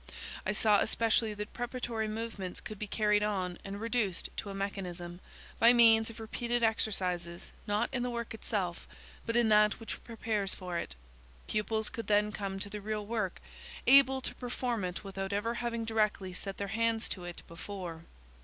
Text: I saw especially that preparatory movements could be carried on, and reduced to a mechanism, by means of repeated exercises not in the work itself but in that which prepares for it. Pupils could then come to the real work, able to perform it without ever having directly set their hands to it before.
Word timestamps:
I 0.47 0.51
saw 0.51 0.79
especially 0.79 1.35
that 1.35 1.53
preparatory 1.53 2.07
movements 2.07 2.59
could 2.59 2.79
be 2.79 2.87
carried 2.87 3.21
on, 3.21 3.59
and 3.63 3.79
reduced 3.79 4.29
to 4.37 4.49
a 4.49 4.55
mechanism, 4.55 5.19
by 5.59 5.73
means 5.73 6.09
of 6.09 6.19
repeated 6.19 6.63
exercises 6.63 7.51
not 7.67 7.87
in 7.93 8.01
the 8.01 8.09
work 8.09 8.33
itself 8.33 8.87
but 9.27 9.35
in 9.35 9.49
that 9.49 9.79
which 9.79 10.03
prepares 10.03 10.55
for 10.55 10.75
it. 10.79 10.95
Pupils 11.47 11.89
could 11.89 12.07
then 12.07 12.31
come 12.31 12.57
to 12.59 12.67
the 12.71 12.81
real 12.81 13.05
work, 13.05 13.39
able 13.85 14.21
to 14.21 14.33
perform 14.33 14.83
it 14.83 15.03
without 15.03 15.33
ever 15.33 15.53
having 15.53 15.85
directly 15.85 16.33
set 16.33 16.57
their 16.57 16.69
hands 16.69 17.07
to 17.09 17.23
it 17.23 17.43
before. 17.47 18.03